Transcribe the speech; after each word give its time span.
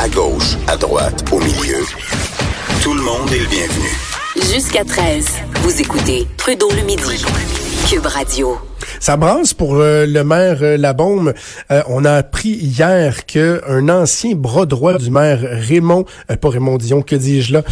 À 0.00 0.08
gauche, 0.10 0.56
à 0.68 0.76
droite, 0.76 1.24
au 1.32 1.40
milieu. 1.40 1.84
Tout 2.84 2.94
le 2.94 3.02
monde 3.02 3.32
est 3.32 3.40
le 3.40 3.46
bienvenu. 3.46 3.88
Jusqu'à 4.36 4.84
13, 4.84 5.26
vous 5.62 5.80
écoutez 5.80 6.24
Trudeau 6.36 6.70
le 6.70 6.82
midi. 6.82 7.24
Cube 7.90 8.06
Radio. 8.06 8.56
Ça 9.00 9.16
brasse 9.16 9.54
pour 9.54 9.74
euh, 9.74 10.06
le 10.06 10.22
maire 10.22 10.58
euh, 10.62 10.76
Labaume. 10.76 11.32
Euh, 11.72 11.82
on 11.88 12.04
a 12.04 12.12
appris 12.12 12.50
hier 12.50 13.26
que 13.26 13.60
un 13.66 13.88
ancien 13.88 14.36
bras 14.36 14.66
droit 14.66 14.98
du 14.98 15.10
maire 15.10 15.40
Raymond, 15.40 16.04
pas 16.40 16.48
Raymond 16.48 16.78
Dion, 16.78 17.02
que 17.02 17.16
dis-je 17.16 17.54
là, 17.54 17.62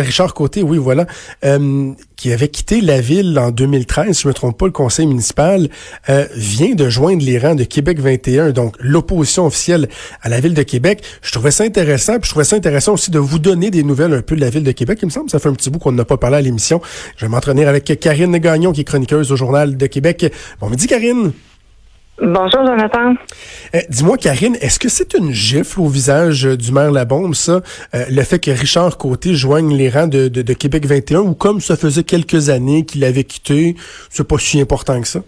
Richard 0.00 0.32
Côté, 0.32 0.62
oui 0.62 0.78
voilà, 0.78 1.06
qui 2.24 2.32
avait 2.32 2.48
quitté 2.48 2.80
la 2.80 3.02
ville 3.02 3.38
en 3.38 3.50
2013, 3.50 4.16
si 4.16 4.22
je 4.22 4.28
me 4.28 4.32
trompe 4.32 4.56
pas, 4.56 4.64
le 4.64 4.72
conseil 4.72 5.06
municipal, 5.06 5.68
vient 6.34 6.74
de 6.74 6.88
joindre 6.88 7.22
les 7.22 7.38
rangs 7.38 7.54
de 7.54 7.64
Québec 7.64 8.00
21, 8.00 8.52
donc 8.52 8.76
l'opposition 8.80 9.44
officielle 9.44 9.90
à 10.22 10.30
la 10.30 10.40
ville 10.40 10.54
de 10.54 10.62
Québec. 10.62 11.02
Je 11.20 11.32
trouvais 11.32 11.50
ça 11.50 11.64
intéressant, 11.64 12.14
puis 12.14 12.24
je 12.24 12.30
trouvais 12.30 12.46
ça 12.46 12.56
intéressant 12.56 12.94
aussi 12.94 13.10
de 13.10 13.18
vous 13.18 13.38
donner 13.38 13.70
des 13.70 13.82
nouvelles 13.82 14.14
un 14.14 14.22
peu 14.22 14.36
de 14.36 14.40
la 14.40 14.48
ville 14.48 14.62
de 14.62 14.72
Québec. 14.72 15.00
Il 15.02 15.04
me 15.04 15.10
semble 15.10 15.28
ça 15.28 15.38
fait 15.38 15.50
un 15.50 15.54
petit 15.54 15.68
bout 15.68 15.78
qu'on 15.78 15.92
n'a 15.92 16.06
pas 16.06 16.16
parlé 16.16 16.38
à 16.38 16.40
l'émission. 16.40 16.80
Je 17.18 17.26
vais 17.26 17.30
m'entraîner 17.30 17.66
avec 17.66 17.84
Karine 18.00 18.38
Gagnon, 18.38 18.72
qui 18.72 18.80
est 18.80 18.84
chroniqueuse 18.84 19.30
au 19.30 19.36
Journal 19.36 19.76
de 19.76 19.86
Québec. 19.86 20.32
Bon 20.62 20.70
midi, 20.70 20.86
Karine. 20.86 21.30
Bonjour, 22.22 22.64
Jonathan. 22.64 23.14
Eh, 23.72 23.80
dis-moi, 23.88 24.16
Karine, 24.16 24.56
est-ce 24.60 24.78
que 24.78 24.88
c'est 24.88 25.14
une 25.14 25.32
gifle 25.32 25.80
au 25.80 25.88
visage 25.88 26.44
du 26.44 26.70
maire 26.70 26.92
Labombe, 26.92 27.34
ça, 27.34 27.60
euh, 27.94 28.04
le 28.08 28.22
fait 28.22 28.38
que 28.38 28.52
Richard 28.52 28.98
Côté 28.98 29.34
joigne 29.34 29.74
les 29.74 29.90
rangs 29.90 30.06
de, 30.06 30.28
de 30.28 30.52
Québec 30.52 30.86
21, 30.86 31.20
ou 31.20 31.34
comme 31.34 31.60
ça 31.60 31.76
faisait 31.76 32.04
quelques 32.04 32.50
années 32.50 32.84
qu'il 32.84 33.02
avait 33.02 33.24
quitté, 33.24 33.74
c'est 34.10 34.26
pas 34.26 34.38
si 34.38 34.60
important 34.60 35.00
que 35.00 35.08
ça? 35.08 35.20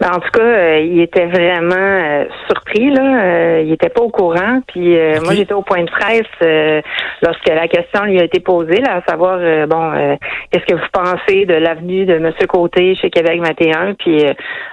Ben, 0.00 0.12
en 0.14 0.18
tout 0.20 0.30
cas, 0.30 0.42
euh, 0.42 0.80
il 0.80 0.98
était 1.00 1.26
vraiment 1.26 1.74
euh, 1.74 2.24
surpris 2.46 2.88
là. 2.88 3.22
Euh, 3.22 3.62
il 3.66 3.72
était 3.72 3.90
pas 3.90 4.00
au 4.00 4.08
courant. 4.08 4.60
Puis 4.66 4.96
moi, 5.22 5.34
j'étais 5.34 5.52
au 5.52 5.60
point 5.60 5.84
de 5.84 5.90
presse 5.90 6.82
lorsque 7.22 7.48
la 7.48 7.68
question 7.68 8.04
lui 8.04 8.18
a 8.18 8.24
été 8.24 8.40
posée, 8.40 8.80
là, 8.80 8.96
à 8.96 9.02
savoir 9.02 9.38
bon, 9.68 10.18
qu'est-ce 10.50 10.64
que 10.64 10.74
vous 10.74 10.88
pensez 10.90 11.44
de 11.44 11.54
l'avenue 11.54 12.06
de 12.06 12.18
Monsieur 12.18 12.46
Côté 12.46 12.94
chez 12.94 13.10
Québec 13.10 13.40
21 13.42 13.94
Puis 13.94 14.24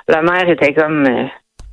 la 0.07 0.21
maire 0.21 0.47
était 0.47 0.73
comme 0.73 1.05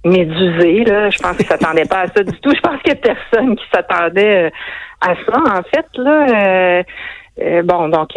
médusée 0.05 0.85
là. 0.85 1.11
Je 1.11 1.19
pense 1.19 1.37
qu'il 1.37 1.47
s'attendait 1.47 1.87
pas 1.87 2.01
à 2.01 2.07
ça 2.09 2.25
du 2.25 2.39
tout. 2.41 2.53
Je 2.55 2.61
pense 2.61 2.83
qu'il 2.83 2.93
y 2.93 2.97
a 2.97 3.15
personne 3.15 3.55
qui 3.55 3.65
s'attendait 3.73 4.51
à 5.01 5.15
ça 5.15 5.39
en 5.39 5.63
fait 5.63 5.87
là. 5.97 6.83
bon, 7.63 7.89
donc 7.89 8.11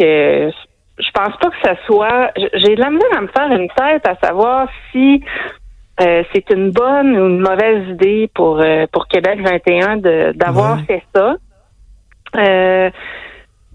je 0.98 1.10
pense 1.12 1.36
pas 1.36 1.50
que 1.50 1.56
ça 1.62 1.74
soit. 1.86 2.30
J'ai 2.36 2.74
de 2.74 2.80
la 2.80 2.90
misère 2.90 3.16
à 3.16 3.20
me 3.20 3.28
faire 3.28 3.52
une 3.52 3.68
tête 3.68 4.06
à 4.06 4.16
savoir 4.26 4.68
si 4.92 5.22
euh, 6.00 6.22
c'est 6.32 6.50
une 6.50 6.70
bonne 6.70 7.16
ou 7.16 7.26
une 7.28 7.40
mauvaise 7.40 7.88
idée 7.88 8.30
pour 8.34 8.60
euh, 8.60 8.86
pour 8.92 9.08
Québec 9.08 9.40
21 9.42 9.96
de 9.98 10.32
d'avoir 10.34 10.80
fait 10.82 11.02
ça. 11.14 11.36
Euh, 12.36 12.90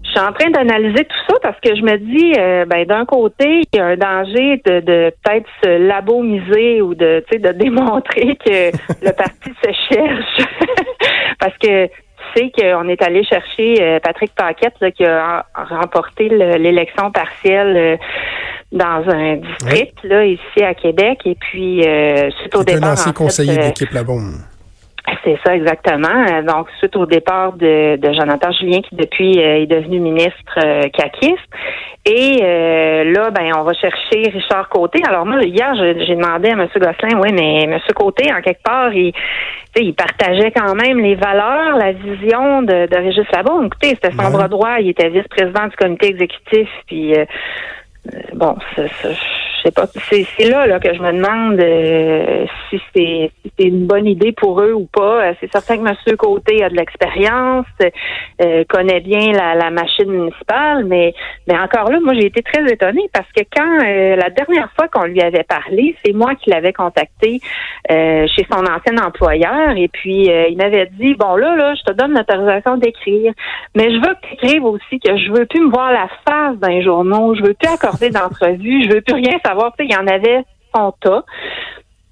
je 0.02 0.10
suis 0.10 0.20
en 0.20 0.32
train 0.32 0.50
d'analyser 0.50 1.04
tout 1.04 1.16
ça 1.28 1.36
parce 1.42 1.58
que 1.60 1.74
je 1.74 1.80
me 1.80 1.96
dis, 1.96 2.32
ben 2.68 2.84
d'un 2.84 3.06
côté, 3.06 3.62
il 3.72 3.76
y 3.76 3.80
a 3.80 3.86
un 3.86 3.96
danger 3.96 4.60
de, 4.64 4.80
de 4.80 5.12
peut-être 5.24 5.48
se 5.62 5.78
labomiser 5.78 6.82
ou 6.82 6.94
de, 6.94 7.24
de 7.32 7.52
démontrer 7.58 8.36
que 8.36 8.70
le 9.02 9.12
parti 9.12 9.50
se 9.64 9.72
cherche, 9.88 10.48
parce 11.40 11.56
que 11.56 11.88
sais 12.34 12.52
qu'on 12.56 12.88
est 12.88 13.02
allé 13.02 13.24
chercher 13.24 13.76
euh, 13.80 13.98
Patrick 14.00 14.32
Paquette 14.34 14.74
qui 14.96 15.04
a 15.04 15.46
remporté 15.54 16.28
l'élection 16.28 17.10
partielle 17.10 17.76
euh, 17.76 17.96
dans 18.72 19.04
un 19.08 19.36
district 19.36 19.98
là 20.02 20.24
ici 20.24 20.62
à 20.62 20.74
Québec 20.74 21.20
et 21.24 21.36
puis 21.36 21.86
euh, 21.86 22.30
suite 22.40 22.54
au 22.56 22.64
départ 22.64 22.90
un 22.90 22.92
ancien 22.94 23.12
conseiller 23.12 23.56
d'équipe 23.56 23.90
là-bas. 23.92 24.14
C'est 25.22 25.38
ça 25.44 25.54
exactement. 25.54 26.42
Donc 26.42 26.68
suite 26.78 26.96
au 26.96 27.04
départ 27.04 27.52
de, 27.52 27.98
Jonathan 28.02 28.52
Julien 28.52 28.80
qui 28.80 28.94
depuis 28.96 29.38
est 29.38 29.66
devenu 29.66 30.00
ministre 30.00 30.58
euh, 30.64 30.88
et 32.06 32.38
là 33.04 33.30
ben 33.30 33.52
on 33.58 33.62
va 33.62 33.72
chercher 33.74 34.30
Richard 34.30 34.68
Côté. 34.70 35.02
Alors 35.06 35.26
moi 35.26 35.42
hier 35.42 35.74
j'ai 35.74 36.14
demandé 36.14 36.48
à 36.48 36.52
M. 36.52 36.68
Gosselin 36.74 37.20
oui 37.20 37.32
mais 37.32 37.64
M. 37.64 37.78
Côté 37.94 38.32
en 38.32 38.40
quelque 38.40 38.62
part 38.62 38.92
il 38.94 39.12
il 39.82 39.94
partageait 39.94 40.52
quand 40.52 40.74
même 40.74 40.98
les 41.00 41.14
valeurs, 41.14 41.76
la 41.76 41.92
vision 41.92 42.62
de, 42.62 42.86
de 42.86 42.96
Régis 42.96 43.26
Labon. 43.32 43.66
Écoutez, 43.66 43.90
c'était 43.90 44.12
son 44.12 44.30
bras 44.30 44.48
droit, 44.48 44.76
il 44.80 44.90
était 44.90 45.08
vice-président 45.08 45.66
du 45.66 45.76
comité 45.76 46.08
exécutif, 46.08 46.68
puis 46.86 47.14
euh, 47.14 47.24
euh, 48.12 48.18
bon, 48.34 48.56
c'est 48.76 49.16
C'est 50.10 50.48
là, 50.50 50.66
là 50.66 50.78
que 50.78 50.92
je 50.92 51.00
me 51.00 51.12
demande 51.12 51.58
euh, 51.58 52.46
si 52.68 52.80
c'est 52.94 53.30
une 53.58 53.86
bonne 53.86 54.06
idée 54.06 54.32
pour 54.32 54.60
eux 54.60 54.74
ou 54.74 54.86
pas. 54.86 55.24
Euh, 55.24 55.32
c'est 55.40 55.50
certain 55.50 55.78
que 55.78 55.88
M. 55.88 56.16
Côté 56.16 56.62
a 56.62 56.68
de 56.68 56.76
l'expérience, 56.76 57.66
euh, 58.42 58.64
connaît 58.68 59.00
bien 59.00 59.32
la, 59.32 59.54
la, 59.54 59.70
machine 59.70 60.10
municipale, 60.10 60.84
mais, 60.84 61.14
mais 61.48 61.58
encore 61.58 61.90
là, 61.90 61.98
moi 62.00 62.14
j'ai 62.14 62.26
été 62.26 62.42
très 62.42 62.62
étonnée 62.70 63.08
parce 63.12 63.30
que 63.32 63.42
quand 63.54 63.78
la 63.84 64.30
dernière 64.30 64.70
fois 64.76 64.88
qu'on 64.88 65.04
lui 65.04 65.20
avait 65.20 65.44
parlé, 65.44 65.96
c'est 66.04 66.12
moi 66.12 66.34
qui 66.34 66.50
l'avais 66.50 66.72
contacté 66.72 67.40
chez 67.88 68.46
son 68.50 68.60
ancien 68.60 69.04
employeur 69.04 69.76
et 69.76 69.88
puis 69.88 70.28
il 70.28 70.56
m'avait 70.56 70.86
dit 70.86 71.14
bon 71.14 71.36
là 71.36 71.56
là, 71.56 71.74
je 71.74 71.82
te 71.82 71.92
donne 71.92 72.14
l'autorisation 72.14 72.76
d'écrire, 72.76 73.32
mais 73.74 73.90
je 73.90 73.96
veux 73.96 74.14
que 74.14 74.26
tu 74.28 74.34
écrives 74.34 74.64
aussi 74.64 75.00
que 75.00 75.16
je 75.16 75.32
veux 75.32 75.46
plus 75.46 75.60
me 75.60 75.70
voir 75.70 75.92
la 75.92 76.08
face 76.26 76.56
d'un 76.58 76.80
journaux, 76.82 77.34
je 77.34 77.42
veux 77.42 77.54
plus 77.54 77.68
accorder 77.68 78.10
d'entrevue, 78.10 78.84
je 78.84 78.94
veux 78.94 79.00
plus 79.00 79.14
rien 79.14 79.38
savoir 79.44 79.53
il 79.78 79.90
y 79.90 79.96
en 79.96 80.06
avait 80.06 80.44
son 80.74 80.92
tas. 81.00 81.24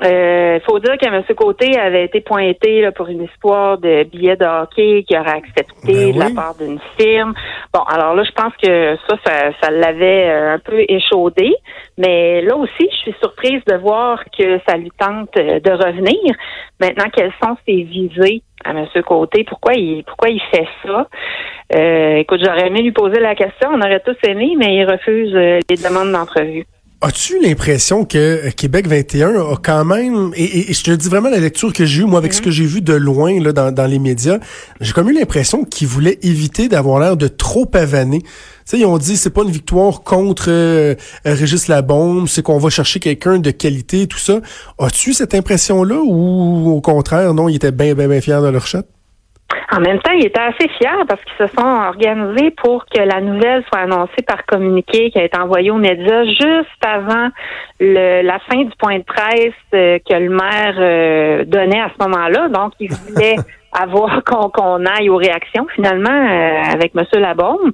Il 0.05 0.09
euh, 0.09 0.61
faut 0.61 0.81
dire 0.81 0.99
que 0.99 1.07
M. 1.07 1.23
Côté 1.37 1.79
avait 1.79 2.05
été 2.05 2.21
pointé 2.21 2.89
pour 2.97 3.07
une 3.07 3.23
histoire 3.23 3.79
de 3.79 4.03
billets 4.03 4.35
de 4.35 4.45
hockey 4.45 5.05
qu'il 5.07 5.17
aurait 5.17 5.39
accepté 5.39 5.93
ben 5.93 6.13
de 6.13 6.19
la 6.19 6.31
part 6.31 6.57
d'une 6.57 6.81
firme. 6.99 7.35
Bon, 7.73 7.83
alors 7.83 8.15
là, 8.15 8.25
je 8.25 8.33
pense 8.33 8.53
que 8.61 8.97
ça, 9.09 9.53
ça, 9.61 9.71
l'avait 9.71 10.29
euh, 10.29 10.55
un 10.55 10.59
peu 10.59 10.85
échaudé. 10.89 11.55
Mais 11.99 12.43
là 12.43 12.57
aussi, 12.57 12.89
je 12.91 12.97
suis 12.97 13.15
surprise 13.21 13.63
de 13.69 13.77
voir 13.77 14.25
que 14.37 14.59
ça 14.67 14.77
lui 14.77 14.91
tente 14.99 15.37
euh, 15.37 15.61
de 15.61 15.71
revenir. 15.71 16.35
Maintenant, 16.81 17.09
quelles 17.15 17.35
sont 17.41 17.57
ses 17.65 17.83
visées 17.85 18.43
à 18.65 18.71
M. 18.71 18.87
Côté? 19.07 19.45
Pourquoi 19.45 19.75
il 19.75 20.03
pourquoi 20.03 20.31
il 20.31 20.41
fait 20.53 20.69
ça? 20.85 21.07
écoute, 22.19 22.41
j'aurais 22.45 22.67
aimé 22.67 22.83
lui 22.83 22.93
poser 22.93 23.19
la 23.19 23.35
question, 23.35 23.71
on 23.73 23.81
aurait 23.81 24.01
tous 24.01 24.17
aimé, 24.29 24.55
mais 24.59 24.75
il 24.75 24.85
refuse 24.85 25.33
les 25.33 25.77
demandes 25.83 26.13
d'entrevue. 26.13 26.67
As-tu 27.05 27.41
l'impression 27.43 28.05
que 28.05 28.17
euh, 28.17 28.51
Québec 28.55 28.87
21 28.87 29.35
a 29.35 29.57
quand 29.61 29.85
même, 29.85 30.31
et, 30.37 30.73
je 30.73 30.83
te 30.85 30.93
dis 30.93 31.09
vraiment 31.09 31.31
la 31.31 31.41
lecture 31.41 31.73
que 31.73 31.85
j'ai 31.85 32.03
eue, 32.03 32.05
moi, 32.05 32.21
avec 32.21 32.33
ce 32.33 32.41
que 32.41 32.53
j'ai 32.53 32.65
vu 32.65 32.81
de 32.81 32.93
loin 32.93 33.41
là, 33.41 33.53
dans, 33.53 33.73
dans 33.73 33.87
les 33.87 33.99
médias, 33.99 34.39
j'ai 34.81 34.93
comme 34.93 35.11
eu 35.11 35.12
l'impression 35.12 35.65
qu'ils 35.65 35.89
voulaient 35.89 36.21
éviter 36.23 36.69
d'avoir 36.69 37.01
l'air 37.01 37.17
de 37.17 37.27
trop 37.27 37.67
pavaner. 37.67 38.21
Tu 38.21 38.29
sais, 38.67 38.79
ils 38.79 38.85
ont 38.87 38.99
dit 38.99 39.17
c'est 39.17 39.31
pas 39.31 39.43
une 39.43 39.51
victoire 39.51 40.03
contre 40.03 40.45
euh, 40.47 40.95
Régis 41.25 41.67
Labombe, 41.67 42.29
c'est 42.29 42.43
qu'on 42.43 42.59
va 42.59 42.71
chercher 42.71 43.01
quelqu'un 43.01 43.41
de 43.41 43.51
qualité, 43.51 44.07
tout 44.07 44.19
ça. 44.19 44.41
As-tu 44.79 45.12
cette 45.12 45.35
impression-là 45.35 46.01
ou 46.05 46.71
au 46.71 46.81
contraire, 46.81 47.35
non, 47.35 47.49
ils 47.49 47.57
étaient 47.57 47.73
bien, 47.73 47.95
bien, 47.95 48.07
bien 48.07 48.21
fiers 48.21 48.41
de 48.41 48.49
leur 48.49 48.65
chat? 48.69 48.85
En 49.73 49.81
même 49.81 49.99
temps, 50.01 50.13
ils 50.13 50.27
étaient 50.27 50.41
assez 50.41 50.69
fiers 50.79 51.05
parce 51.09 51.21
qu'ils 51.25 51.47
se 51.47 51.55
sont 51.55 51.67
organisés 51.67 52.51
pour 52.51 52.85
que 52.87 53.01
la 53.01 53.21
nouvelle 53.21 53.65
soit 53.69 53.83
annoncée 53.83 54.23
par 54.27 54.45
communiqué 54.47 55.11
qui 55.11 55.19
a 55.19 55.25
été 55.25 55.39
envoyé 55.39 55.71
aux 55.71 55.79
médias 55.79 56.25
juste 56.25 56.85
avant 56.85 57.29
le, 57.81 58.23
la 58.23 58.39
fin 58.41 58.62
du 58.62 58.71
point 58.79 58.99
de 58.99 59.05
presse 59.05 59.55
euh, 59.75 59.99
que 59.99 60.15
le 60.15 60.31
maire 60.31 60.77
euh, 60.79 61.45
donnait 61.45 61.81
à 61.81 61.91
ce 61.97 62.07
moment-là. 62.07 62.49
Donc, 62.49 62.73
ils 62.81 62.93
voulaient 62.93 63.37
avoir 63.73 64.23
qu'on 64.53 64.85
aille 64.85 65.09
aux 65.09 65.17
réactions 65.17 65.67
finalement 65.75 66.11
euh, 66.11 66.73
avec 66.73 66.93
M. 66.95 67.05
Labaume. 67.21 67.73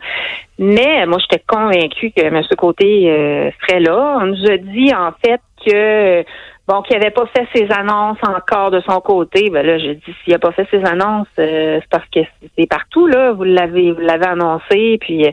Mais 0.58 1.06
moi, 1.06 1.18
j'étais 1.18 1.42
convaincue 1.46 2.12
que 2.16 2.22
M. 2.22 2.42
Côté 2.56 3.52
serait 3.60 3.80
là. 3.80 4.18
On 4.20 4.26
nous 4.26 4.50
a 4.50 4.56
dit 4.56 4.92
en 4.94 5.12
fait 5.24 5.40
que 5.64 6.24
bon, 6.68 6.82
qui 6.82 6.92
n'avait 6.92 7.10
pas 7.10 7.24
fait 7.34 7.48
ses 7.54 7.72
annonces 7.72 8.18
encore 8.22 8.70
de 8.70 8.80
son 8.80 9.00
côté, 9.00 9.48
ben 9.50 9.66
là, 9.66 9.78
j'ai 9.78 9.94
dit 9.94 10.14
s'il 10.22 10.34
n'a 10.34 10.38
pas 10.38 10.52
fait 10.52 10.68
ses 10.70 10.84
annonces, 10.84 11.26
euh, 11.38 11.80
c'est 11.80 11.90
parce 11.90 12.06
que 12.14 12.20
c'est 12.56 12.66
partout, 12.68 13.06
là. 13.06 13.32
Vous 13.32 13.44
l'avez 13.44 13.92
vous 13.92 14.00
l'avez 14.00 14.26
annoncé, 14.26 14.98
puis 15.00 15.26
euh, 15.26 15.30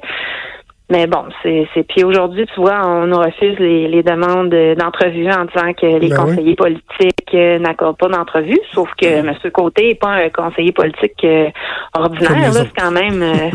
mais 0.90 1.08
bon, 1.08 1.26
c'est 1.44 1.68
puis 1.90 2.04
aujourd'hui, 2.06 2.46
tu 2.54 2.62
vois, 2.62 2.88
on 2.88 3.08
nous 3.08 3.18
refuse 3.18 3.60
les, 3.60 3.88
les 3.90 4.04
demandes 4.04 4.56
d'entrevue 4.78 5.30
en 5.30 5.46
disant 5.46 5.74
que 5.74 6.00
les 6.00 6.10
ben 6.10 6.16
conseillers 6.16 6.56
politiques 6.56 7.34
euh, 7.34 7.60
n'accordent 7.60 7.98
pas 7.98 8.08
d'entrevue, 8.08 8.60
sauf 8.72 8.90
que 8.96 9.06
M. 9.06 9.34
Côté 9.52 9.90
n'est 9.90 9.96
pas 9.96 10.12
un 10.12 10.30
conseiller 10.30 10.72
politique 10.72 11.26
ordinaire, 11.94 12.54
là, 12.54 12.62
c'est 12.64 12.82
quand 12.82 12.92
même 12.92 13.52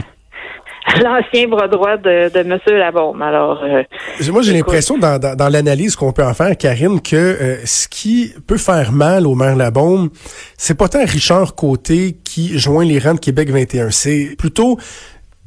l'ancien 1.02 1.48
bras 1.48 1.68
droit 1.68 1.96
de, 1.96 2.32
de 2.32 2.38
M. 2.40 2.58
Labaume. 2.66 3.22
Alors, 3.22 3.62
euh, 3.62 3.82
moi, 4.30 4.42
j'ai 4.42 4.52
l'impression 4.52 4.98
dans, 4.98 5.18
dans, 5.18 5.48
l'analyse 5.48 5.96
qu'on 5.96 6.12
peut 6.12 6.24
en 6.24 6.34
faire, 6.34 6.56
Karine, 6.56 7.00
que 7.00 7.16
euh, 7.16 7.56
ce 7.64 7.88
qui 7.88 8.32
peut 8.46 8.56
faire 8.56 8.92
mal 8.92 9.26
au 9.26 9.34
maire 9.34 9.56
Labaume, 9.56 10.10
c'est 10.56 10.76
pas 10.76 10.88
tant 10.88 11.04
Richard 11.04 11.54
Côté 11.54 12.16
qui 12.24 12.58
joint 12.58 12.84
les 12.84 12.98
rangs 12.98 13.14
de 13.14 13.20
Québec 13.20 13.50
21. 13.50 13.90
C'est 13.90 14.34
plutôt 14.38 14.78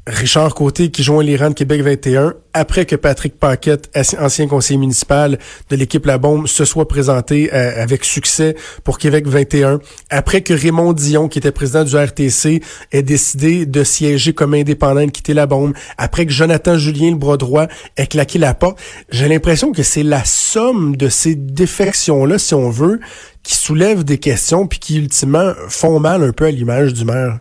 Richard 0.06 0.54
Côté 0.54 0.92
qui 0.92 1.02
joint 1.02 1.24
les 1.24 1.38
rangs 1.38 1.50
de 1.50 1.54
Québec 1.54 1.82
21 1.82 2.34
après 2.54 2.86
que 2.86 2.98
Patrick 2.98 3.40
Paquette, 3.40 3.90
ancien 4.20 4.48
conseiller 4.48 4.78
municipal 4.78 5.40
de 5.70 5.76
l'équipe 5.78 6.06
La 6.06 6.18
Bombe, 6.18 6.46
se 6.46 6.66
soit 6.66 6.90
présenté 6.90 7.50
euh, 7.54 7.82
avec 7.82 8.04
succès 8.04 8.56
pour 8.84 8.98
Québec 8.98 9.28
21. 9.28 9.80
Après 10.10 10.42
que 10.42 10.54
Raymond 10.54 10.92
Dion, 10.92 11.30
qui 11.30 11.40
était 11.40 11.54
président 11.54 11.86
du 11.86 11.96
RTC, 11.96 12.62
ait 12.92 13.02
décidé 13.02 13.66
de 13.66 13.84
siéger 13.86 14.34
comme 14.34 14.54
indépendant 14.54 15.00
et 15.00 15.06
de 15.06 15.12
quitter 15.12 15.34
La 15.34 15.46
Bombe. 15.46 15.74
Après 15.98 16.26
que 16.26 16.34
Jonathan 16.34 16.78
Julien, 16.78 17.12
le 17.12 17.18
bras 17.18 17.38
droit, 17.38 17.68
ait 17.96 18.08
claqué 18.08 18.40
la 18.40 18.54
porte. 18.54 18.80
J'ai 19.10 19.30
l'impression 19.30 19.72
que 19.72 19.84
c'est 19.84 20.04
la 20.04 20.26
somme 20.26 20.98
de 20.98 21.08
ces 21.08 21.36
défections-là, 21.36 22.38
si 22.38 22.54
on 22.54 22.70
veut, 22.70 23.00
qui 23.42 23.56
soulèvent 23.56 24.04
des 24.04 24.18
questions 24.18 24.68
puis 24.68 24.80
qui 24.80 24.98
ultimement 24.98 25.54
font 25.70 26.00
mal 26.00 26.24
un 26.24 26.34
peu 26.34 26.46
à 26.46 26.52
l'image 26.52 26.94
du 26.94 27.06
maire. 27.06 27.40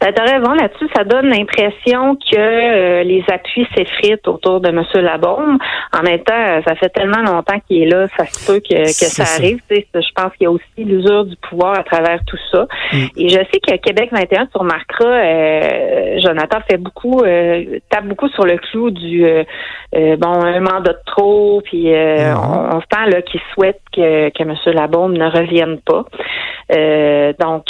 Ben, 0.00 0.14
t'as 0.14 0.24
raison 0.24 0.54
là-dessus. 0.54 0.88
Ça 0.96 1.04
donne 1.04 1.28
l'impression 1.28 2.16
que 2.16 2.36
euh, 2.36 3.02
les 3.02 3.22
appuis 3.30 3.66
s'effritent 3.76 4.26
autour 4.28 4.60
de 4.60 4.68
M. 4.70 4.82
Labaume. 4.94 5.58
En 5.92 6.02
même 6.02 6.20
temps, 6.20 6.62
ça 6.66 6.74
fait 6.76 6.88
tellement 6.88 7.20
longtemps 7.20 7.60
qu'il 7.68 7.82
est 7.82 7.86
là, 7.86 8.06
ça 8.16 8.24
se 8.24 8.46
peut 8.46 8.60
que, 8.60 8.82
que 8.82 8.88
ça, 8.88 9.24
arrive. 9.36 9.60
Je 9.70 10.12
pense 10.14 10.32
qu'il 10.36 10.44
y 10.44 10.46
a 10.46 10.50
aussi 10.50 10.64
l'usure 10.78 11.26
du 11.26 11.36
pouvoir 11.36 11.78
à 11.78 11.82
travers 11.82 12.20
tout 12.26 12.38
ça. 12.50 12.66
Mm. 12.92 12.96
Et 13.18 13.28
je 13.28 13.38
sais 13.38 13.60
que 13.60 13.76
Québec 13.76 14.08
21, 14.10 14.46
tu 14.46 14.58
remarqueras, 14.58 15.04
euh, 15.04 16.18
Jonathan 16.24 16.58
fait 16.70 16.78
beaucoup, 16.78 17.20
euh, 17.20 17.78
tape 17.90 18.06
beaucoup 18.06 18.28
sur 18.28 18.46
le 18.46 18.56
clou 18.56 18.90
du 18.90 19.22
bon 19.92 20.40
un 20.44 20.60
mandat 20.60 20.92
de 20.94 20.98
trop, 21.04 21.60
puis 21.62 21.88
mm-hmm. 21.88 22.74
on, 22.74 22.80
sent 22.80 23.10
là 23.10 23.22
qu'il 23.22 23.40
souhaite 23.52 23.80
que, 23.94 24.30
que 24.30 24.42
M. 24.42 24.54
Labaume 24.74 25.12
ne 25.12 25.26
revienne 25.26 25.78
pas. 25.80 26.04
donc 27.38 27.66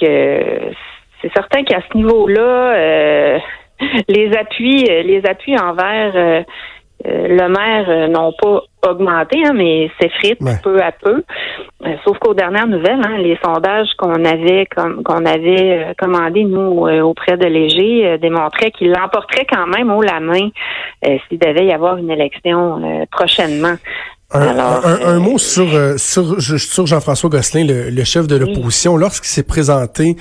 c'est 1.23 1.33
certain 1.33 1.63
qu'à 1.65 1.81
ce 1.91 1.97
niveau-là, 1.97 2.75
euh, 2.75 3.39
les 4.09 4.37
appuis, 4.37 4.87
euh, 4.91 5.03
les 5.03 5.23
appuis 5.27 5.59
envers 5.59 6.13
euh, 6.15 6.43
le 7.03 7.49
maire 7.49 8.11
n'ont 8.11 8.33
pas 8.33 8.61
augmenté, 8.91 9.39
hein, 9.43 9.53
mais 9.55 9.91
s'effritent 9.99 10.43
peu 10.63 10.83
à 10.83 10.93
peu. 10.93 11.25
sauf 12.05 12.19
qu'aux 12.19 12.35
dernières 12.35 12.67
nouvelles, 12.67 13.01
hein, 13.03 13.17
les 13.17 13.39
sondages 13.43 13.89
qu'on 13.97 14.23
avait 14.23 14.67
qu'on 14.67 15.25
avait 15.25 15.95
commandés 15.97 16.45
nous 16.45 16.87
auprès 17.03 17.39
de 17.39 17.47
Léger 17.47 18.19
démontraient 18.19 18.71
qu'il 18.71 18.91
l'emporterait 18.91 19.47
quand 19.51 19.67
même 19.67 19.91
haut 19.91 20.03
la 20.03 20.21
main 20.21 20.51
s'il 21.03 21.39
devait 21.39 21.65
y 21.65 21.73
avoir 21.73 21.97
une 21.97 22.11
élection 22.11 23.07
prochainement. 23.11 23.77
Un, 24.33 25.19
mot 25.19 25.39
sur, 25.39 25.69
sur, 25.99 26.41
sur 26.41 26.87
Jean-François 26.87 27.31
Gosselin, 27.31 27.65
le, 27.65 28.05
chef 28.05 28.27
de 28.27 28.37
l'opposition, 28.37 28.97
lorsqu'il 28.97 29.29
s'est 29.29 29.43
présenté 29.43 30.17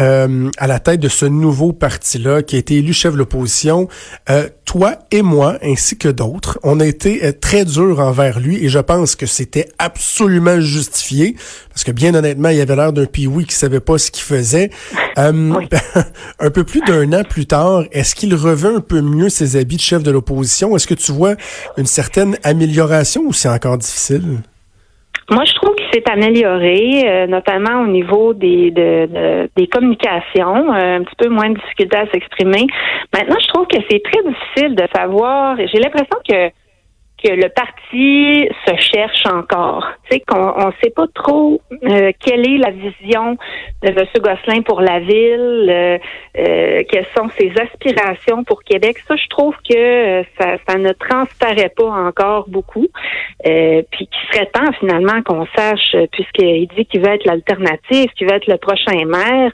euh, 0.00 0.50
à 0.58 0.66
la 0.66 0.80
tête 0.80 0.98
de 0.98 1.08
ce 1.08 1.24
nouveau 1.24 1.72
parti-là 1.72 2.42
qui 2.42 2.56
a 2.56 2.58
été 2.58 2.78
élu 2.78 2.92
chef 2.92 3.12
de 3.12 3.18
l'opposition. 3.18 3.88
Euh, 4.28 4.48
toi 4.64 4.98
et 5.12 5.22
moi, 5.22 5.56
ainsi 5.62 5.96
que 5.96 6.08
d'autres, 6.08 6.58
on 6.64 6.80
a 6.80 6.86
été 6.86 7.24
euh, 7.24 7.32
très 7.32 7.64
durs 7.64 8.00
envers 8.00 8.40
lui 8.40 8.64
et 8.64 8.68
je 8.68 8.80
pense 8.80 9.14
que 9.14 9.26
c'était 9.26 9.68
absolument 9.78 10.60
justifié 10.60 11.36
parce 11.68 11.84
que 11.84 11.92
bien 11.92 12.12
honnêtement, 12.14 12.48
il 12.48 12.60
avait 12.60 12.74
l'air 12.74 12.92
d'un 12.92 13.06
pioui 13.06 13.44
qui 13.44 13.54
savait 13.54 13.78
pas 13.78 13.98
ce 13.98 14.10
qu'il 14.10 14.24
faisait. 14.24 14.70
un 15.16 16.50
peu 16.50 16.64
plus 16.64 16.80
d'un 16.80 17.12
an 17.12 17.22
plus 17.22 17.46
tard, 17.46 17.84
est-ce 17.92 18.16
qu'il 18.16 18.34
revêt 18.34 18.74
un 18.74 18.80
peu 18.80 19.00
mieux 19.00 19.28
ses 19.28 19.54
habits 19.56 19.76
de 19.76 19.80
chef 19.80 20.02
de 20.02 20.10
l'opposition? 20.10 20.74
Est-ce 20.74 20.88
que 20.88 20.94
tu 20.94 21.12
vois 21.12 21.36
une 21.76 21.86
certaine 21.86 22.36
amélioration 22.42 23.22
ou 23.24 23.32
c'est 23.32 23.48
encore 23.54 23.78
difficile? 23.78 24.42
Moi, 25.30 25.44
je 25.44 25.54
trouve 25.54 25.74
qu'il 25.76 25.86
s'est 25.92 26.10
amélioré, 26.10 27.02
euh, 27.06 27.26
notamment 27.26 27.80
au 27.82 27.86
niveau 27.86 28.34
des 28.34 28.70
de, 28.70 29.48
des 29.56 29.66
communications, 29.68 30.72
euh, 30.74 30.98
un 30.98 31.02
petit 31.02 31.16
peu 31.16 31.28
moins 31.30 31.48
de 31.48 31.54
difficulté 31.54 31.96
à 31.96 32.06
s'exprimer. 32.10 32.66
Maintenant, 33.12 33.36
je 33.40 33.48
trouve 33.48 33.66
que 33.66 33.78
c'est 33.88 34.02
très 34.02 34.22
difficile 34.22 34.74
de 34.74 34.86
savoir. 34.94 35.56
J'ai 35.56 35.78
l'impression 35.78 36.18
que 36.28 36.50
que 37.22 37.30
le 37.30 37.48
parti 37.48 38.48
se 38.66 38.76
cherche 38.76 39.24
encore. 39.26 39.86
Tu 40.04 40.16
sais 40.16 40.20
qu'on 40.26 40.52
on 40.56 40.72
sait 40.82 40.90
pas 40.90 41.06
trop 41.14 41.60
euh, 41.84 42.12
quelle 42.20 42.46
est 42.46 42.58
la 42.58 42.70
vision 42.70 43.36
de 43.82 43.88
M. 43.88 44.06
Gosselin 44.16 44.62
pour 44.62 44.80
la 44.80 45.00
ville, 45.00 45.66
euh, 45.70 45.98
euh, 46.38 46.82
quelles 46.90 47.06
sont 47.16 47.28
ses 47.38 47.52
aspirations 47.60 48.44
pour 48.44 48.62
Québec. 48.62 48.98
Ça, 49.08 49.16
je 49.16 49.28
trouve 49.28 49.54
que 49.68 50.22
ça, 50.38 50.56
ça 50.68 50.76
ne 50.76 50.92
transparaît 50.92 51.72
pas 51.74 51.88
encore 51.88 52.48
beaucoup. 52.48 52.88
puis 53.42 54.08
qu'il 54.08 54.32
serait 54.32 54.46
temps 54.46 54.72
finalement 54.80 55.22
qu'on 55.22 55.46
sache, 55.56 55.96
puisqu'il 56.12 56.68
dit 56.76 56.84
qu'il 56.86 57.00
va 57.00 57.14
être 57.14 57.24
l'alternative, 57.24 58.10
qu'il 58.16 58.28
va 58.28 58.36
être 58.36 58.48
le 58.48 58.58
prochain 58.58 59.04
maire 59.06 59.52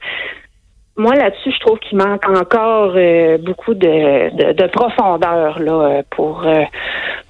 moi 0.96 1.14
là-dessus, 1.14 1.50
je 1.52 1.60
trouve 1.60 1.78
qu'il 1.78 1.96
manque 1.96 2.28
encore 2.28 2.92
beaucoup 3.38 3.72
de, 3.72 4.52
de, 4.52 4.66
profondeur 4.66 5.58
là 5.58 6.02
pour 6.10 6.44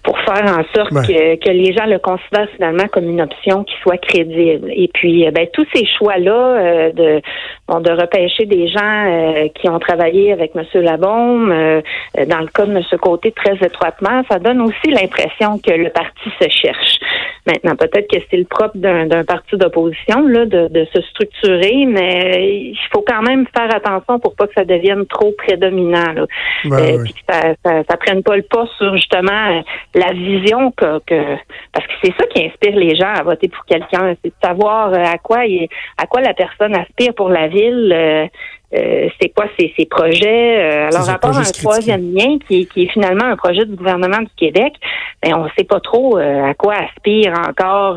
pour 0.03 0.19
faire 0.21 0.45
en 0.45 0.65
sorte 0.75 0.91
que, 1.07 1.37
que, 1.37 1.51
les 1.51 1.73
gens 1.73 1.87
le 1.87 1.99
considèrent 1.99 2.49
finalement 2.57 2.87
comme 2.93 3.05
une 3.05 3.21
option 3.21 3.65
qui 3.65 3.75
soit 3.83 3.99
crédible. 3.99 4.71
Et 4.71 4.89
puis, 4.93 5.27
euh, 5.27 5.31
ben, 5.31 5.47
tous 5.53 5.67
ces 5.75 5.85
choix-là 5.99 6.33
euh, 6.33 6.93
de, 6.93 7.23
bon, 7.69 7.81
de 7.81 7.91
repêcher 7.91 8.47
des 8.47 8.69
gens 8.69 8.81
euh, 8.81 9.49
qui 9.55 9.69
ont 9.69 9.79
travaillé 9.79 10.33
avec 10.33 10.53
M. 10.55 10.65
Labaume, 10.83 11.49
dans 11.51 12.41
le 12.41 12.47
cas 12.47 12.67
de 12.67 12.73
M. 12.73 12.83
Côté 13.01 13.33
très 13.33 13.55
étroitement, 13.65 14.23
ça 14.31 14.39
donne 14.39 14.61
aussi 14.63 14.91
l'impression 14.91 15.59
que 15.59 15.73
le 15.73 15.91
parti 15.91 16.31
se 16.41 16.49
cherche. 16.49 16.99
Maintenant, 17.47 17.75
peut-être 17.75 18.09
que 18.11 18.19
c'est 18.31 18.37
le 18.37 18.45
propre 18.45 18.77
d'un 18.77 19.25
parti 19.25 19.57
d'opposition 19.57 20.27
là 20.27 20.45
de, 20.45 20.69
de, 20.69 20.87
se 20.95 21.01
structurer, 21.03 21.87
mais 21.87 22.61
il 22.61 22.79
faut 22.93 23.03
quand 23.07 23.23
même 23.23 23.47
faire 23.57 23.75
attention 23.75 24.19
pour 24.19 24.35
pas 24.35 24.47
que 24.47 24.53
ça 24.55 24.65
devienne 24.65 25.07
trop 25.07 25.33
prédominant. 25.33 26.13
Là. 26.13 26.27
Puis 26.63 26.71
que 27.15 27.33
ça, 27.33 27.55
ça, 27.65 27.83
ça, 27.89 27.97
prenne 27.97 28.23
pas 28.23 28.37
le 28.37 28.43
pas 28.43 28.67
sur 28.79 28.95
justement 28.95 29.63
la 29.95 30.13
vision 30.13 30.71
que, 30.73 30.99
que 31.01 31.37
parce 31.73 31.87
que 31.87 31.93
c'est 32.03 32.15
ça 32.17 32.27
qui 32.27 32.45
inspire 32.45 32.77
les 32.77 32.95
gens 32.95 33.13
à 33.13 33.23
voter 33.23 33.49
pour 33.49 33.65
quelqu'un, 33.65 34.15
c'est 34.23 34.31
de 34.31 34.35
savoir 34.43 34.93
euh, 34.93 35.03
à 35.05 35.19
quoi 35.19 35.47
il, 35.47 35.69
à 35.99 36.07
quoi 36.07 36.21
la 36.21 36.35
personne 36.35 36.75
aspire 36.77 37.15
pour 37.15 37.29
la 37.29 37.49
ville. 37.49 37.93
Euh, 37.93 38.27
euh, 38.73 39.09
c'est 39.21 39.31
quoi 39.31 39.47
ses, 39.59 39.75
ses 39.77 39.87
projets. 39.87 40.63
alors, 40.63 41.05
rapport 41.05 41.37
à 41.37 41.41
un 41.41 41.43
troisième 41.43 42.15
lien 42.15 42.39
qui, 42.47 42.69
qui, 42.69 42.85
est 42.85 42.93
finalement 42.93 43.25
un 43.25 43.37
projet 43.37 43.65
du 43.65 43.75
gouvernement 43.75 44.21
du 44.21 44.31
Québec, 44.37 44.75
ben, 45.21 45.35
on 45.35 45.45
ne 45.45 45.49
sait 45.59 45.65
pas 45.65 45.81
trop 45.81 46.19
à 46.19 46.55
quoi 46.55 46.75
aspire 46.75 47.35
encore 47.49 47.97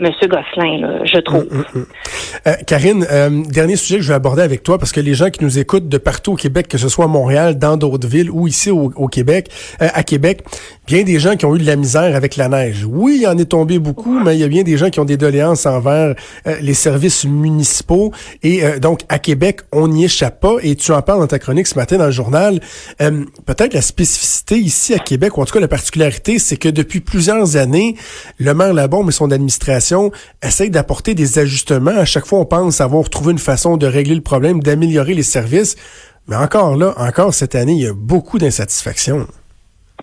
Monsieur 0.00 0.28
Gosselin, 0.28 1.04
je 1.04 1.18
trouve. 1.20 1.44
Mm, 1.44 1.58
mm, 1.58 1.80
mm. 1.80 1.86
Euh, 2.46 2.54
Karine, 2.66 3.06
euh, 3.10 3.42
dernier 3.50 3.76
sujet 3.76 3.96
que 3.96 4.02
je 4.02 4.08
vais 4.08 4.14
aborder 4.14 4.40
avec 4.40 4.62
toi, 4.62 4.78
parce 4.78 4.92
que 4.92 5.00
les 5.00 5.12
gens 5.12 5.28
qui 5.28 5.44
nous 5.44 5.58
écoutent 5.58 5.88
de 5.88 5.98
partout 5.98 6.32
au 6.32 6.36
Québec, 6.36 6.68
que 6.68 6.78
ce 6.78 6.88
soit 6.88 7.04
à 7.04 7.08
Montréal, 7.08 7.58
dans 7.58 7.76
d'autres 7.76 8.08
villes 8.08 8.30
ou 8.30 8.48
ici 8.48 8.70
au, 8.70 9.08
Québec, 9.08 9.50
euh, 9.82 9.88
à 9.92 10.02
Québec, 10.02 10.42
bien 10.86 11.02
des 11.02 11.18
gens 11.18 11.36
qui 11.36 11.44
ont 11.44 11.54
eu 11.54 11.58
de 11.58 11.66
la 11.66 11.76
misère 11.76 12.16
avec 12.16 12.36
la 12.36 12.48
neige. 12.48 12.86
Oui, 12.88 13.18
il 13.20 13.26
en 13.26 13.36
est 13.36 13.44
tombé 13.50 13.78
beaucoup, 13.78 14.18
mais 14.20 14.36
il 14.36 14.40
y 14.40 14.44
a 14.44 14.48
bien 14.48 14.62
des 14.62 14.78
gens 14.78 14.88
qui 14.88 15.00
ont 15.00 15.04
des 15.04 15.18
doléances 15.18 15.66
envers 15.66 16.14
les 16.60 16.74
services 16.74 17.24
municipaux. 17.24 18.12
Et 18.42 18.62
donc, 18.80 19.00
à 19.08 19.18
Québec, 19.18 19.60
on 19.72 19.88
n'y 19.88 20.04
échappe 20.04 20.40
pas. 20.40 20.56
Et 20.62 20.76
tu 20.76 20.92
en 20.92 21.02
parles 21.02 21.20
dans 21.20 21.26
ta 21.26 21.38
chronique 21.38 21.66
ce 21.66 21.76
matin 21.76 21.98
dans 21.98 22.06
le 22.06 22.10
journal. 22.10 22.60
Peut-être 22.98 23.74
la 23.74 23.82
spécificité 23.82 24.56
ici 24.56 24.94
à 24.94 24.98
Québec, 24.98 25.36
ou 25.36 25.42
en 25.42 25.44
tout 25.44 25.52
cas 25.52 25.60
la 25.60 25.68
particularité, 25.68 26.38
c'est 26.38 26.56
que 26.56 26.68
depuis 26.68 27.00
plusieurs 27.00 27.56
années, 27.56 27.96
le 28.38 28.54
maire 28.54 28.72
Labombe 28.72 29.08
et 29.08 29.12
son 29.12 29.30
administration 29.30 29.89
essaye 30.42 30.70
d'apporter 30.70 31.14
des 31.14 31.38
ajustements. 31.38 31.90
À 31.90 32.04
chaque 32.04 32.26
fois, 32.26 32.40
on 32.40 32.44
pense 32.44 32.80
avoir 32.80 33.08
trouvé 33.08 33.32
une 33.32 33.38
façon 33.38 33.76
de 33.76 33.86
régler 33.86 34.14
le 34.14 34.20
problème, 34.20 34.62
d'améliorer 34.62 35.14
les 35.14 35.22
services. 35.22 35.76
Mais 36.28 36.36
encore 36.36 36.76
là, 36.76 36.94
encore 36.96 37.34
cette 37.34 37.54
année, 37.54 37.72
il 37.72 37.82
y 37.82 37.86
a 37.86 37.94
beaucoup 37.94 38.38
d'insatisfaction. 38.38 39.26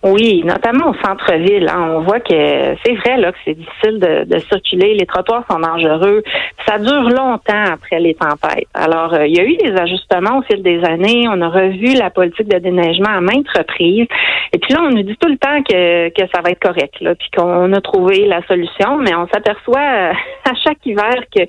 Oui, 0.03 0.43
notamment 0.45 0.89
au 0.89 0.93
centre-ville. 1.03 1.67
Hein. 1.69 1.95
On 1.95 2.01
voit 2.01 2.19
que 2.19 2.75
c'est 2.85 2.93
vrai 2.95 3.17
là 3.17 3.31
que 3.31 3.37
c'est 3.45 3.55
difficile 3.55 3.99
de, 3.99 4.39
circuler. 4.39 4.93
Les 4.93 5.05
trottoirs 5.05 5.43
sont 5.49 5.59
dangereux. 5.59 6.23
Ça 6.67 6.77
dure 6.77 7.09
longtemps 7.09 7.65
après 7.73 7.99
les 7.99 8.13
tempêtes. 8.13 8.67
Alors, 8.73 9.13
euh, 9.13 9.25
il 9.27 9.35
y 9.35 9.39
a 9.39 9.43
eu 9.43 9.55
des 9.57 9.75
ajustements 9.79 10.39
au 10.39 10.41
fil 10.43 10.61
des 10.61 10.83
années. 10.83 11.27
On 11.27 11.41
a 11.41 11.49
revu 11.49 11.95
la 11.95 12.09
politique 12.09 12.47
de 12.47 12.59
déneigement 12.59 13.09
à 13.09 13.21
maintes 13.21 13.49
reprises. 13.55 14.07
Et 14.53 14.59
puis 14.59 14.73
là, 14.73 14.81
on 14.83 14.89
nous 14.89 15.03
dit 15.03 15.17
tout 15.19 15.29
le 15.29 15.37
temps 15.37 15.61
que, 15.63 16.09
que 16.09 16.27
ça 16.33 16.41
va 16.41 16.51
être 16.51 16.61
correct, 16.61 16.99
là, 17.01 17.15
puis 17.15 17.29
qu'on 17.35 17.73
a 17.73 17.81
trouvé 17.81 18.25
la 18.25 18.45
solution. 18.47 18.97
Mais 18.97 19.15
on 19.15 19.27
s'aperçoit 19.27 19.79
euh, 19.79 20.13
à 20.49 20.53
chaque 20.63 20.85
hiver 20.85 21.15
que 21.35 21.43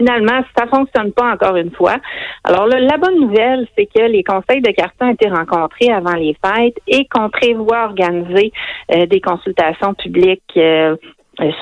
finalement, 0.00 0.42
ça 0.56 0.66
fonctionne 0.66 1.12
pas 1.12 1.32
encore 1.32 1.56
une 1.56 1.70
fois. 1.70 1.96
Alors 2.44 2.66
là, 2.66 2.80
la 2.80 2.96
bonne 2.96 3.20
nouvelle, 3.20 3.66
c'est 3.76 3.86
que 3.86 4.02
les 4.02 4.24
conseils 4.24 4.62
de 4.62 4.70
quartier 4.70 5.06
ont 5.06 5.12
été 5.12 5.28
rencontrés 5.28 5.92
avant 5.92 6.14
les 6.14 6.36
fêtes 6.44 6.78
et 6.88 7.06
qu'on 7.06 7.28
prévoit 7.28 7.84
organiser 7.84 8.52
euh, 8.94 9.06
des 9.06 9.20
consultations 9.20 9.92
publiques 9.94 10.42
euh, 10.56 10.96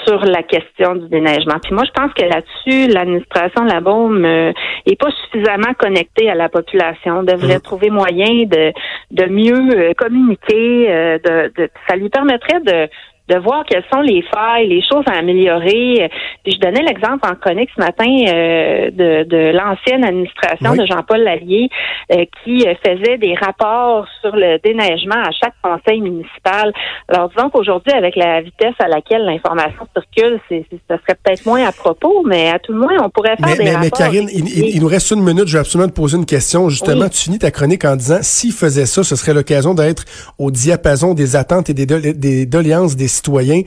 sur 0.07 0.25
la 0.25 0.42
question 0.42 0.95
du 0.95 1.09
déneigement. 1.09 1.59
Puis 1.62 1.75
moi, 1.75 1.85
je 1.85 1.92
pense 2.00 2.12
que 2.14 2.25
là-dessus, 2.25 2.92
l'administration 2.92 3.64
de 3.64 3.71
la 3.71 3.80
Baume 3.80 4.25
euh, 4.25 4.52
est 4.87 5.00
pas 5.00 5.11
suffisamment 5.23 5.75
connectée 5.78 6.30
à 6.30 6.35
la 6.35 6.49
population. 6.49 7.23
devrait 7.25 7.59
mmh. 7.59 7.62
trouver 7.62 7.90
moyen 7.90 8.45
de, 8.47 8.73
de 9.11 9.25
mieux 9.26 9.95
communiquer. 9.95 11.18
de, 11.25 11.71
ça 11.88 11.97
lui 11.97 12.09
permettrait 12.09 12.61
de 12.61 12.88
de 13.28 13.38
voir 13.38 13.64
quelles 13.64 13.85
sont 13.92 14.00
les 14.00 14.23
failles, 14.23 14.68
les 14.68 14.82
choses 14.82 15.04
à 15.06 15.18
améliorer. 15.18 16.11
Puis 16.44 16.54
je 16.54 16.61
donnais 16.61 16.82
l'exemple 16.82 17.26
en 17.28 17.35
chronique 17.35 17.70
ce 17.76 17.80
matin 17.80 18.06
euh, 18.06 18.90
de, 18.90 19.25
de 19.25 19.52
l'ancienne 19.52 20.04
administration 20.04 20.75
de 20.75 20.87
Jean-Paul 20.87 21.20
Lallier 21.20 21.68
euh, 22.12 22.25
qui 22.42 22.64
faisait 22.85 23.18
des 23.18 23.35
rapports 23.35 24.06
sur 24.20 24.35
le 24.35 24.58
déneigement 24.64 25.20
à 25.23 25.30
chaque 25.30 25.54
conseil 25.62 26.00
municipal. 26.00 26.73
Alors 27.08 27.28
disons 27.28 27.50
qu'aujourd'hui, 27.50 27.92
avec 27.92 28.16
la 28.16 28.40
vitesse 28.40 28.75
à 28.78 28.88
laquelle 28.88 29.25
l'information 29.25 29.87
circule, 29.94 30.40
c'est, 30.49 30.64
ça 30.88 30.97
serait 30.99 31.18
peut-être 31.23 31.44
moins 31.44 31.66
à 31.66 31.73
propos, 31.73 32.23
mais 32.26 32.49
à 32.49 32.58
tout 32.58 32.73
le 32.73 32.78
moins, 32.78 32.97
on 33.02 33.11
pourrait 33.11 33.37
faire 33.37 33.56
des 33.56 33.70
rapports. 33.70 33.80
Mais 33.82 33.90
Karine, 33.90 34.28
il, 34.32 34.80
nous 34.80 34.88
reste 34.88 35.11
une 35.11 35.23
minute. 35.23 35.47
Je 35.47 35.54
vais 35.54 35.61
absolument 35.61 35.88
te 35.88 35.94
poser 35.94 36.16
une 36.16 36.26
question. 36.26 36.68
Justement, 36.68 37.08
tu 37.08 37.18
finis 37.18 37.38
ta 37.38 37.50
chronique 37.50 37.85
en 37.85 37.97
disant, 37.97 38.18
s'il 38.23 38.52
faisait 38.52 38.87
ça, 38.87 39.04
ce 39.04 39.16
serait 39.16 39.35
l'occasion 39.35 39.75
d'être 39.75 40.04
au 40.38 40.50
diapason 40.50 41.14
des 41.14 41.37
attentes 41.37 41.68
et 41.68 41.75
des, 41.75 41.87
des 41.87 42.47
doléances 42.47 42.97
des 42.97 43.08
citoyens. 43.18 43.62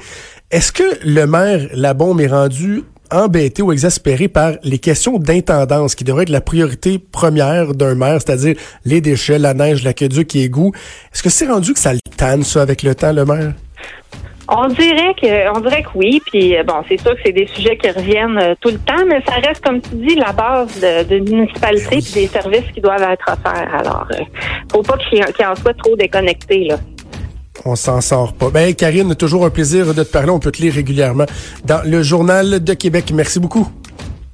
Est-ce 0.50 0.72
que 0.72 0.84
le 1.06 1.26
maire 1.28 1.70
Labombe 1.74 2.20
est 2.20 2.28
rendu 2.28 2.84
embêté 3.12 3.62
ou 3.62 3.72
exaspéré 3.72 4.28
par 4.28 4.54
les 4.64 4.80
questions 4.80 5.18
d'intendance 5.18 5.96
qui 5.96 6.04
devraient 6.04 6.24
être 6.24 6.30
la 6.30 6.42
priorité 6.42 7.00
première 7.00 7.74
d'un 7.74 7.96
maire, 7.96 8.20
c'est-à-dire 8.22 8.56
les 8.86 9.02
déchets, 9.02 9.38
la 9.38 9.54
neige, 9.54 9.84
l'aqueduc 9.84 10.36
et 10.36 10.44
égout. 10.44 10.72
Est-ce 11.14 11.22
que 11.22 11.30
c'est 11.30 11.48
rendu 11.48 11.74
que 11.74 11.80
ça 11.80 11.94
le 11.94 12.00
tanne, 12.18 12.44
ça, 12.44 12.62
avec 12.62 12.84
le 12.84 12.96
temps, 12.96 13.14
le 13.14 13.26
maire? 13.26 13.54
On 14.54 14.68
dirait 14.68 15.14
que, 15.22 15.56
on 15.56 15.62
dirait 15.62 15.84
que 15.84 15.90
oui. 15.96 16.22
Puis 16.26 16.58
euh, 16.58 16.64
bon, 16.64 16.84
c'est 16.90 17.00
sûr 17.00 17.12
que 17.12 17.22
c'est 17.26 17.32
des 17.32 17.48
sujets 17.48 17.78
qui 17.78 17.90
reviennent 17.90 18.38
euh, 18.38 18.54
tout 18.60 18.70
le 18.70 18.80
temps, 18.80 19.06
mais 19.08 19.22
ça 19.26 19.36
reste, 19.36 19.64
comme 19.64 19.80
tu 19.82 19.96
dis, 19.96 20.16
la 20.16 20.34
base 20.34 20.78
de, 20.80 21.04
de 21.04 21.20
municipalité 21.20 21.96
ben 21.96 22.02
puis 22.02 22.14
des 22.14 22.28
services 22.28 22.72
qui 22.74 22.82
doivent 22.82 23.02
être 23.02 23.26
offerts. 23.32 23.74
Alors, 23.74 24.08
euh, 24.12 24.24
faut 24.72 24.82
pas 24.82 24.98
qu'il 24.98 25.24
en 25.24 25.56
soit 25.56 25.74
trop 25.76 25.96
déconnecté 25.96 26.66
là 26.66 26.78
on 27.66 27.76
s'en 27.76 28.02
sort 28.02 28.34
pas. 28.34 28.50
Ben, 28.50 28.74
Karine, 28.74 29.16
toujours 29.16 29.46
un 29.46 29.50
plaisir 29.50 29.94
de 29.94 30.04
te 30.04 30.12
parler. 30.12 30.30
On 30.30 30.40
peut 30.40 30.52
te 30.52 30.62
lire 30.62 30.74
régulièrement 30.74 31.26
dans 31.66 31.82
le 31.86 32.04
Journal 32.04 32.64
de 32.64 32.74
Québec. 32.74 33.12
Merci 33.14 33.40
beaucoup. 33.40 33.68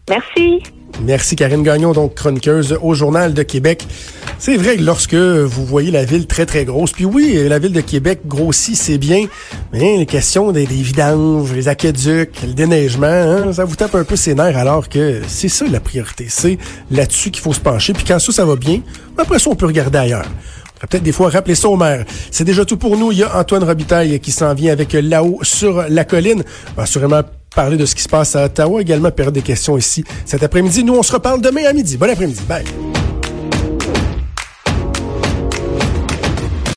Merci. 0.10 0.63
Merci 1.03 1.36
Karine 1.36 1.62
Gagnon, 1.62 1.91
donc 1.91 2.15
chroniqueuse 2.15 2.77
au 2.81 2.93
Journal 2.96 3.34
de 3.34 3.43
Québec. 3.43 3.86
C'est 4.39 4.55
vrai 4.55 4.77
que 4.77 4.81
lorsque 4.81 5.13
vous 5.13 5.65
voyez 5.65 5.91
la 5.91 6.05
ville 6.05 6.25
très 6.25 6.46
très 6.46 6.65
grosse, 6.65 6.91
puis 6.91 7.05
oui, 7.05 7.38
la 7.48 7.60
ville 7.60 7.74
de 7.74 7.81
Québec 7.81 8.22
grossit, 8.25 8.75
c'est 8.75 8.98
bien, 8.98 9.25
mais 9.74 9.98
les 9.98 10.05
questions 10.05 10.51
des, 10.51 10.65
vidanges, 10.65 11.53
les 11.53 11.67
aqueducs, 11.67 12.41
le 12.41 12.53
déneigement, 12.53 13.05
hein, 13.07 13.53
ça 13.53 13.65
vous 13.65 13.75
tape 13.75 13.93
un 13.96 14.03
peu 14.03 14.15
ses 14.15 14.34
nerfs 14.34 14.57
alors 14.57 14.89
que 14.89 15.22
c'est 15.27 15.50
ça 15.50 15.65
la 15.69 15.79
priorité. 15.79 16.27
C'est 16.29 16.57
là-dessus 16.89 17.29
qu'il 17.29 17.43
faut 17.43 17.53
se 17.53 17.60
pencher. 17.60 17.93
Puis 17.93 18.05
quand 18.05 18.19
ça, 18.19 18.31
ça 18.31 18.46
va 18.46 18.55
bien, 18.55 18.81
après 19.17 19.39
ça, 19.39 19.50
on 19.51 19.55
peut 19.55 19.67
regarder 19.67 20.00
ailleurs 20.00 20.25
peut-être 20.79 21.03
des 21.03 21.12
fois 21.12 21.29
rappeler 21.29 21.55
ça 21.55 21.69
au 21.69 21.75
maire. 21.75 22.05
C'est 22.31 22.43
déjà 22.43 22.65
tout 22.65 22.77
pour 22.77 22.98
nous. 22.98 23.12
Il 23.12 23.19
y 23.19 23.24
a 23.24 23.38
Antoine 23.38 23.63
Robitaille 23.63 24.19
qui 24.19 24.31
s'en 24.31 24.53
vient 24.53 24.72
avec 24.72 24.93
là-haut 24.93 25.39
sur 25.41 25.84
la 25.89 26.05
colline. 26.05 26.43
Sûrement 26.86 27.22
parler 27.55 27.77
de 27.77 27.86
ce 27.86 27.96
qui 27.96 28.03
se 28.03 28.10
passe 28.10 28.36
à 28.36 28.46
Ottawa, 28.46 28.81
également 28.81 29.10
période 29.10 29.34
des 29.34 29.41
questions 29.41 29.77
ici 29.77 30.03
cet 30.25 30.43
après-midi. 30.43 30.84
Nous, 30.84 30.96
on 30.96 31.03
se 31.03 31.13
reparle 31.13 31.41
demain 31.41 31.65
à 31.65 31.74
midi. 31.74 31.98
Bon 31.98 32.10
après-midi. 32.10 32.41
Bye. 32.48 32.97